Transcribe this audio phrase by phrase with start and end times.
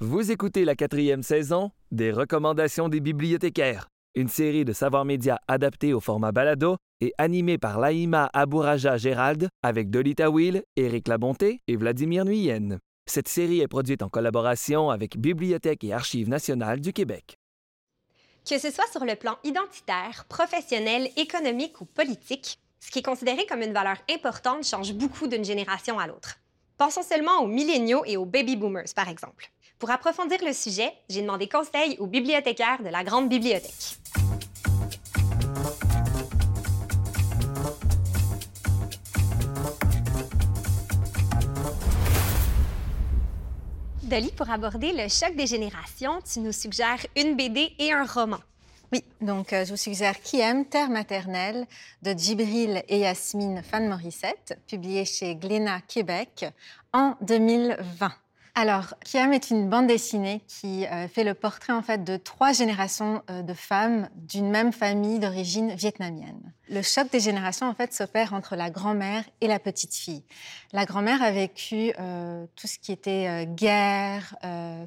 [0.00, 5.92] Vous écoutez la quatrième saison des Recommandations des bibliothécaires, une série de savoirs médias adaptés
[5.92, 11.74] au format balado et animée par Laïma Abouraja Gérald avec Dolita Will, Éric Labonté et
[11.74, 12.78] Vladimir Nuyen.
[13.06, 17.36] Cette série est produite en collaboration avec Bibliothèque et Archives nationales du Québec.
[18.48, 23.46] Que ce soit sur le plan identitaire, professionnel, économique ou politique, ce qui est considéré
[23.46, 26.36] comme une valeur importante change beaucoup d'une génération à l'autre.
[26.76, 29.50] Pensons seulement aux milléniaux et aux baby boomers, par exemple.
[29.78, 33.96] Pour approfondir le sujet, j'ai demandé conseil aux bibliothécaires de la Grande Bibliothèque.
[44.02, 48.38] Dolly, pour aborder le choc des générations, tu nous suggères une BD et un roman.
[48.90, 51.66] Oui, donc euh, je vous suggère Qui aime Terre maternelle
[52.02, 56.46] de Djibril et Yasmine Fan Morissette, publié chez Glénat Québec
[56.92, 58.10] en 2020.
[58.60, 62.50] Alors, Kiam est une bande dessinée qui euh, fait le portrait en fait de trois
[62.50, 66.52] générations euh, de femmes d'une même famille d'origine vietnamienne.
[66.70, 70.22] Le choc des générations en fait s'opère entre la grand-mère et la petite fille.
[70.72, 74.36] La grand-mère a vécu euh, tout ce qui était guerre,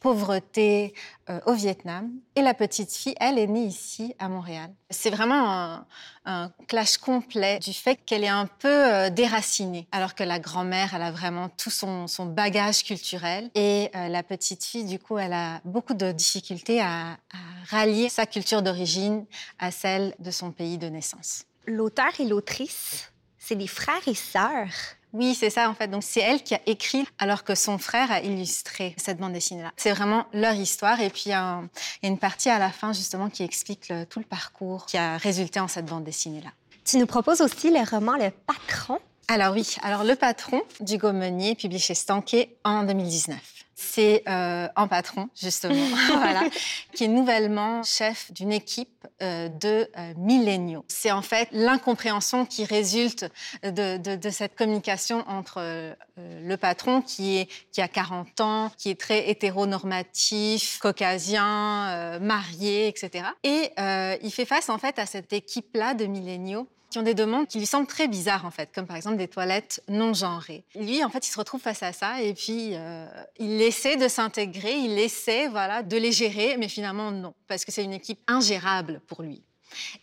[0.00, 0.94] pauvreté
[1.46, 4.70] au Vietnam, et la petite fille, elle, est née ici à Montréal.
[4.90, 5.84] C'est vraiment
[6.24, 11.02] un, clash complet du fait qu'elle est un peu déracinée, alors que la grand-mère, elle
[11.02, 15.60] a vraiment tout son, bagage culturel et euh, la petite fille, du coup, elle a
[15.64, 17.16] beaucoup de difficultés à
[17.68, 19.24] rallier sa culture d'origine
[19.58, 21.44] à celle de son pays de naissance.
[21.66, 24.68] L'auteur et l'autrice, c'est des frères et sœurs.
[25.12, 25.88] Oui, c'est ça en fait.
[25.88, 29.72] Donc c'est elle qui a écrit alors que son frère a illustré cette bande dessinée-là.
[29.76, 31.62] C'est vraiment leur histoire et puis il y, a
[32.02, 35.68] une partie à la fin justement qui explique tout le parcours qui a résulté en
[35.68, 36.50] cette bande dessinée-là.
[36.84, 41.54] Tu nous proposes aussi le roman Le Patron alors oui, alors Le Patron du Meunier,
[41.54, 43.63] publié chez Stanquet en 2019.
[43.76, 45.74] C'est euh, un patron, justement,
[46.12, 46.44] voilà,
[46.92, 50.84] qui est nouvellement chef d'une équipe euh, de euh, milléniaux.
[50.88, 53.26] C'est en fait l'incompréhension qui résulte
[53.64, 58.90] de, de, de, cette communication entre le patron, qui, est, qui a 40 ans, qui
[58.90, 63.26] est très hétéronormatif, caucasien, marié, etc.
[63.42, 63.72] Et
[64.22, 67.58] il fait face en fait à cette équipe-là de milléniaux qui ont des demandes qui
[67.58, 70.64] lui semblent très bizarres, en fait, comme par exemple des toilettes non genrées.
[70.76, 73.08] Lui, en fait, il se retrouve face à ça et puis euh,
[73.40, 77.72] il essaie de s'intégrer, il essaie voilà, de les gérer, mais finalement, non, parce que
[77.72, 79.42] c'est une équipe ingérable pour lui.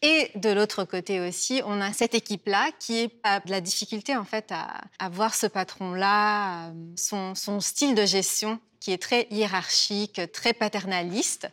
[0.00, 4.24] Et de l'autre côté aussi, on a cette équipe-là qui a de la difficulté en
[4.24, 10.52] fait à, voir ce patron-là, son, son, style de gestion qui est très hiérarchique, très
[10.52, 11.48] paternaliste.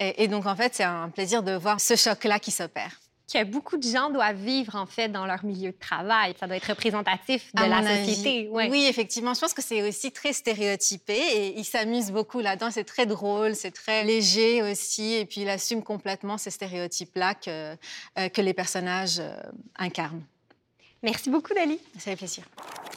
[0.00, 2.98] Et, et donc en fait, c'est un plaisir de voir ce choc-là qui s'opère
[3.32, 6.34] que beaucoup de gens doivent vivre en fait dans leur milieu de travail.
[6.40, 8.48] Ça doit être représentatif de à la société.
[8.48, 8.68] Ouais.
[8.70, 9.34] Oui, effectivement.
[9.34, 12.70] Je pense que c'est aussi très stéréotypé et ils s'amusent beaucoup là-dedans.
[12.70, 15.14] C'est très drôle, c'est très léger aussi.
[15.14, 17.76] Et puis il assume complètement ces stéréotypes-là que,
[18.18, 19.36] euh, que les personnages euh,
[19.76, 20.24] incarnent.
[21.02, 21.78] Merci beaucoup, Dali.
[21.94, 22.44] Ça fait plaisir.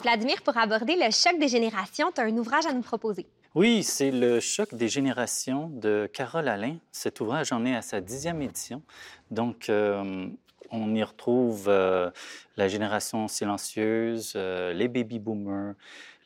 [0.01, 3.27] Vladimir, pour aborder le choc des générations, tu as un ouvrage à nous proposer.
[3.53, 6.77] Oui, c'est Le choc des générations de Carole Alain.
[6.93, 8.81] Cet ouvrage en est à sa dixième édition.
[9.29, 10.29] Donc, euh,
[10.71, 12.09] on y retrouve euh,
[12.55, 15.73] la génération silencieuse, euh, les baby boomers,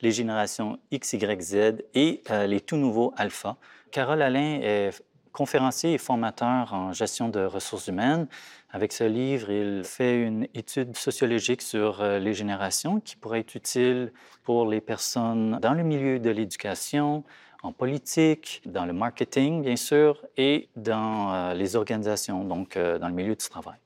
[0.02, 1.56] les générations X, Y, Z
[1.94, 3.56] et les tout nouveaux alpha.
[3.90, 4.92] Carole Alain est
[5.36, 8.26] conférencier et formateur en gestion de ressources humaines.
[8.70, 13.54] Avec ce livre, il fait une étude sociologique sur euh, les générations qui pourrait être
[13.54, 14.12] utile
[14.44, 17.22] pour les personnes dans le milieu de l'éducation,
[17.62, 23.08] en politique, dans le marketing, bien sûr, et dans euh, les organisations, donc euh, dans
[23.08, 23.78] le milieu du travail.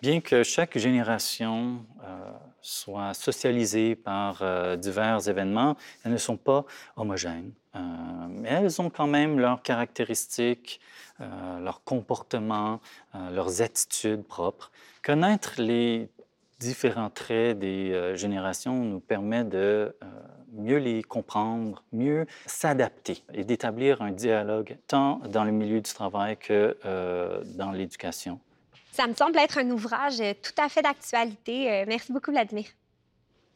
[0.00, 1.84] Bien que chaque génération
[2.64, 6.64] soit socialisée par euh, divers événements, elles ne sont pas
[6.96, 7.52] homogènes.
[7.76, 7.80] Euh,
[8.30, 10.80] mais elles ont quand même leurs caractéristiques,
[11.20, 12.80] euh, leurs comportements,
[13.32, 14.70] leurs attitudes propres.
[15.02, 16.08] Connaître les
[16.58, 19.94] différents traits des générations nous permet de
[20.52, 26.36] mieux les comprendre, mieux s'adapter et d'établir un dialogue tant dans le milieu du travail
[26.38, 26.76] que
[27.56, 28.40] dans l'éducation.
[28.94, 31.84] Ça me semble être un ouvrage tout à fait d'actualité.
[31.88, 32.66] Merci beaucoup, Vladimir.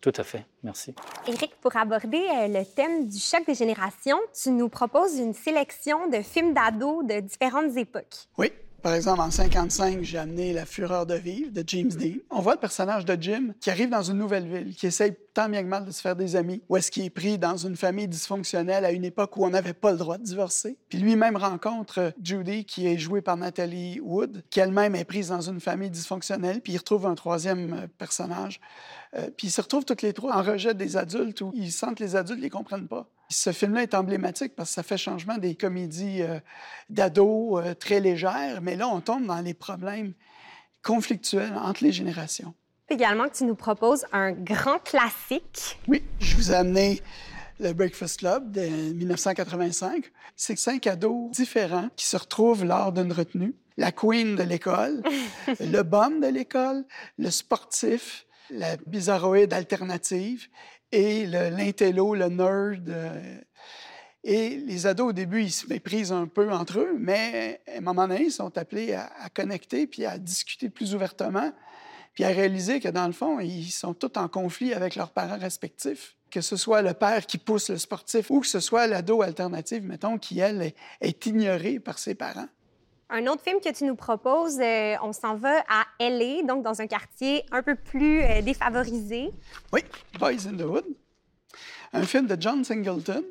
[0.00, 0.44] Tout à fait.
[0.64, 0.96] Merci.
[1.28, 6.22] Éric, pour aborder le thème du choc des générations, tu nous proposes une sélection de
[6.22, 8.26] films d'ados de différentes époques.
[8.36, 8.50] Oui.
[8.80, 12.18] Par exemple, en 55, j'ai amené La Fureur de vivre de James Dean.
[12.30, 15.48] On voit le personnage de Jim qui arrive dans une nouvelle ville, qui essaye tant
[15.48, 17.76] bien que mal de se faire des amis, ou est-ce qu'il est pris dans une
[17.76, 20.78] famille dysfonctionnelle à une époque où on n'avait pas le droit de divorcer.
[20.88, 25.40] Puis lui-même rencontre Judy, qui est jouée par Nathalie Wood, qui elle-même est prise dans
[25.40, 28.60] une famille dysfonctionnelle, puis il retrouve un troisième personnage.
[29.16, 31.96] Euh, puis ils se retrouvent toutes les trois en rejet des adultes où ils sentent
[31.96, 33.10] que les adultes ne les comprennent pas.
[33.28, 36.40] Ce film-là est emblématique parce que ça fait changement des comédies euh,
[36.88, 40.14] d'ados euh, très légères, mais là, on tombe dans les problèmes
[40.82, 42.54] conflictuels entre les générations.
[42.88, 45.78] Également que tu nous proposes un grand classique.
[45.88, 47.02] Oui, je vous ai amené
[47.60, 50.10] le Breakfast Club de 1985.
[50.36, 53.54] C'est cinq ados différents qui se retrouvent lors d'une retenue.
[53.76, 55.02] La queen de l'école,
[55.60, 56.84] le bum de l'école,
[57.18, 60.48] le sportif, la bizarroïde alternative
[60.92, 62.88] et l'intello, le, nerd.
[62.88, 63.40] Euh,
[64.24, 67.80] et les ados, au début, ils se méprisent un peu entre eux, mais à un
[67.80, 71.52] moment donné, ils sont appelés à, connecter puis à discuter plus ouvertement,
[72.14, 75.38] puis à réaliser que, dans le fond, ils sont tous en conflit avec leurs parents
[75.38, 79.22] respectifs que ce soit le père qui pousse le sportif ou que ce soit l'ado
[79.22, 82.48] alternative, mettons, qui, elle, est, est ignorée par ses parents.
[83.10, 86.82] Un autre film que tu nous proposes, euh, on s'en va à LA, donc dans
[86.82, 89.30] un quartier un peu plus euh, défavorisé.
[89.72, 89.80] Oui,
[90.18, 90.84] Boys in the Hood.
[91.94, 93.24] Un film de John Singleton,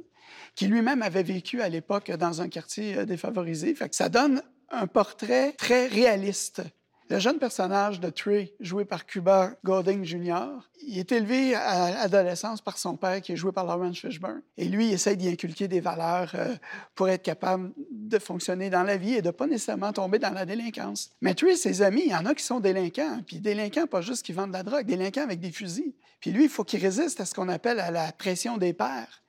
[0.56, 3.76] qui lui-même avait vécu à l'époque dans un quartier euh, défavorisé.
[3.92, 4.42] Ça donne
[4.72, 6.64] un portrait très réaliste
[7.10, 12.62] le jeune personnage de Trey, joué par Cuba Gooding Jr., il est élevé à l'adolescence
[12.62, 14.42] par son père, qui est joué par Lawrence Fishburne.
[14.58, 16.56] Et lui, il essaie d'y inculquer des valeurs euh,
[16.96, 20.46] pour être capable de fonctionner dans la vie et de pas nécessairement tomber dans la
[20.46, 21.12] délinquance.
[21.22, 23.22] Mais Trey, ses amis, il y en a qui sont délinquants.
[23.26, 25.94] Puis délinquants, pas juste qui vendent de la drogue, délinquants avec des fusils.
[26.20, 29.24] Puis lui, il faut qu'il résiste à ce qu'on appelle à la pression des pères.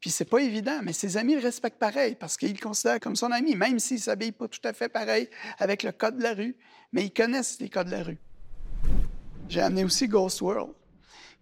[0.00, 3.16] Puis c'est pas évident, mais ses amis le respectent pareil parce qu'ils le considèrent comme
[3.16, 5.28] son ami, même s'il s'habille pas tout à fait pareil
[5.58, 6.56] avec le code de la rue,
[6.92, 8.18] mais ils connaissent les codes de la rue.
[9.48, 10.72] J'ai amené aussi Ghost World,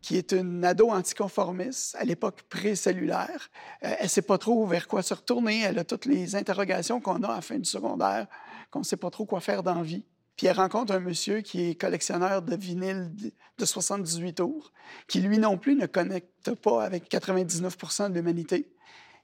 [0.00, 3.50] qui est une ado anticonformiste à l'époque pré-cellulaire.
[3.84, 5.60] Euh, elle sait pas trop vers quoi se retourner.
[5.60, 8.26] Elle a toutes les interrogations qu'on a à la fin du secondaire,
[8.70, 10.04] qu'on sait pas trop quoi faire dans la vie.
[10.36, 13.10] Puis elle rencontre un monsieur qui est collectionneur de vinyles
[13.58, 14.72] de 78 tours,
[15.08, 18.70] qui lui non plus ne connecte pas avec 99% de l'humanité.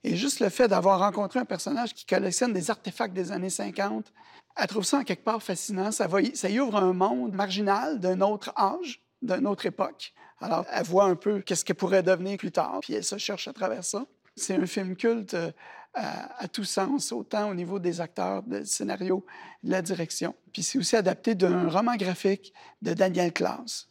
[0.05, 4.13] Et juste le fait d'avoir rencontré un personnage qui collectionne des artefacts des années 50,
[4.57, 5.91] elle trouve ça en quelque part fascinant.
[5.91, 6.07] Ça,
[6.51, 10.13] y ouvre un monde marginal d'un autre âge, d'une autre époque.
[10.41, 13.49] Alors, elle voit un peu qu'est-ce qu'elle pourrait devenir plus tard, puis elle se cherche
[13.49, 14.05] à travers ça.
[14.37, 15.51] C'est un film culte euh,
[15.95, 19.25] à, tout sens, autant au niveau des acteurs, du scénario,
[19.63, 20.35] de la direction.
[20.53, 22.53] Puis c'est aussi adapté d'un roman graphique
[22.83, 23.89] de Daniel Klaus.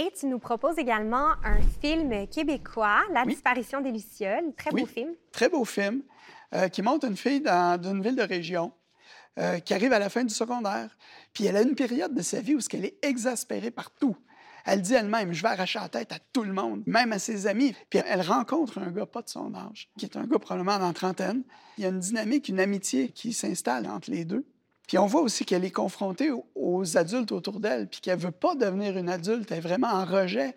[0.00, 4.54] Et tu nous proposes également un film québécois, La disparition des Lucioles.
[4.56, 5.10] Très beau film.
[5.32, 6.02] Très beau film
[6.54, 8.70] euh, qui montre une fille dans une ville de région
[9.40, 10.96] euh, qui arrive à la fin du secondaire.
[11.32, 14.16] Puis elle a une période de sa vie où elle est exaspérée par tout.
[14.64, 17.48] Elle dit elle-même, je vais arracher la tête à tout le monde, même à ses
[17.48, 17.74] amis.
[17.90, 20.86] Puis elle rencontre un gars pas de son âge, qui est un gars probablement dans
[20.86, 21.42] la trentaine.
[21.76, 24.46] Il y a une dynamique, une amitié qui s'installe entre les deux.
[24.86, 26.30] Puis on voit aussi qu'elle est confrontée
[26.68, 30.04] aux adultes autour d'elle, puis qu'elle veut pas devenir une adulte, elle est vraiment en
[30.04, 30.56] rejet,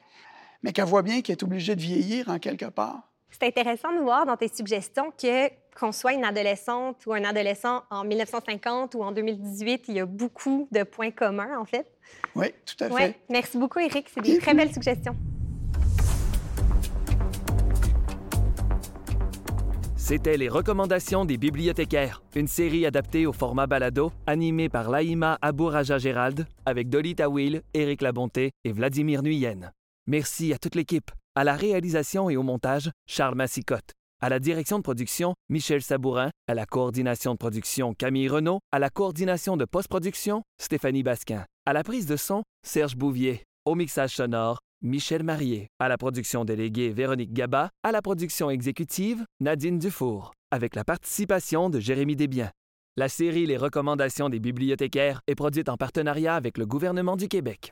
[0.63, 3.10] mais qu'elle voit bien qu'elle est obligée de vieillir en quelque part.
[3.30, 5.50] C'est intéressant de voir dans tes suggestions que
[5.80, 10.06] qu'on soit une adolescente ou un adolescent en 1950 ou en 2018, il y a
[10.06, 11.88] beaucoup de points communs, en fait.
[12.36, 13.16] Oui, tout à fait.
[13.30, 14.07] Merci beaucoup, Eric.
[14.14, 15.16] C'est des très belles suggestions.
[20.03, 26.00] C'était les recommandations des bibliothécaires, une série adaptée au format balado, animée par Laïma Abouraja
[26.00, 29.71] Gérald, avec Dolly Tawil, Éric Labonté et Vladimir Nuyen.
[30.07, 31.12] Merci à toute l'équipe.
[31.36, 33.92] À la réalisation et au montage, Charles Massicotte.
[34.21, 36.31] À la direction de production, Michel Sabourin.
[36.47, 38.59] À la coordination de production, Camille Renault.
[38.71, 41.45] À la coordination de post-production, Stéphanie Basquin.
[41.68, 43.44] À la prise de son, Serge Bouvier.
[43.66, 45.68] Au mixage sonore, Michel Marié.
[45.80, 47.69] À la production déléguée, Véronique Gaba.
[47.83, 50.33] À la production exécutive, Nadine Dufour.
[50.50, 52.50] Avec la participation de Jérémy Desbiens.
[52.97, 57.71] La série Les recommandations des bibliothécaires est produite en partenariat avec le gouvernement du Québec.